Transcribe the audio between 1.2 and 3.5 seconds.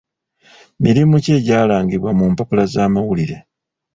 ki egyalangibwa mu mpapula z'amawulire?